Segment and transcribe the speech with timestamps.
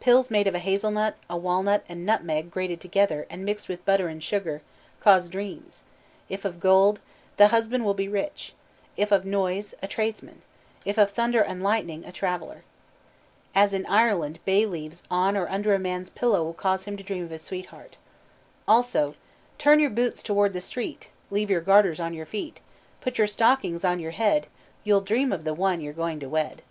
[0.00, 4.08] Pills made of a hazelnut, a walnut, and nutmeg grated together and mixed with butter
[4.08, 4.62] and sugar
[5.00, 5.82] cause dreams:
[6.30, 6.98] if of gold,
[7.36, 8.54] the husband will be rich;
[8.96, 10.40] if of noise, a tradesman;
[10.86, 12.64] if of thunder and lightning, a traveler.
[13.54, 17.24] As in Ireland bay leaves on or under a man's pillow cause him to dream
[17.24, 17.98] of his sweetheart.
[18.66, 19.14] Also
[19.58, 22.60] "Turn your boots toward the street, Leave your garters on your feet,
[23.02, 24.46] Put your stockings on your head,
[24.84, 26.62] You'll dream of the one you're going to wed."